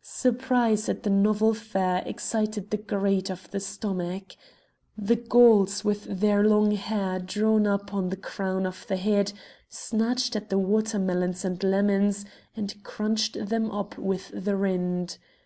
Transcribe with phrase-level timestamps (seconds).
[0.00, 4.36] Surprise at the novel fare excited the greed of the stomach.
[4.96, 9.34] The Gauls with their long hair drawn up on the crown of the head,
[9.68, 12.24] snatched at the water melons and lemons,
[12.56, 15.18] and crunched them up with the rind.